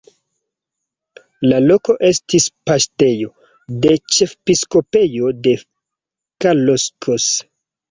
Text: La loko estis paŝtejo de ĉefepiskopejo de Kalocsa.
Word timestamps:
La 1.51 1.59
loko 1.65 1.95
estis 2.09 2.47
paŝtejo 2.71 3.29
de 3.85 3.93
ĉefepiskopejo 4.17 5.31
de 5.47 5.57
Kalocsa. 6.49 7.33